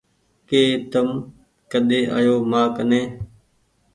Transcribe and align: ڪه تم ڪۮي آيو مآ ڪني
ڪه 0.49 0.61
تم 0.91 1.07
ڪۮي 1.71 2.01
آيو 2.17 2.35
مآ 2.51 2.61
ڪني 2.75 3.01